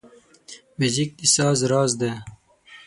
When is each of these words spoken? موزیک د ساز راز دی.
موزیک 0.79 1.09
د 1.17 1.19
ساز 1.35 1.59
راز 1.71 1.91
دی. 1.99 2.11